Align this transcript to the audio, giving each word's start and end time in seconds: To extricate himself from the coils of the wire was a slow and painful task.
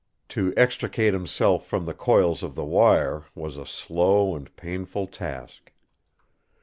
To 0.29 0.51
extricate 0.57 1.13
himself 1.13 1.67
from 1.67 1.85
the 1.85 1.93
coils 1.93 2.41
of 2.41 2.55
the 2.55 2.65
wire 2.65 3.25
was 3.35 3.55
a 3.55 3.67
slow 3.67 4.33
and 4.35 4.51
painful 4.55 5.05
task. 5.05 5.71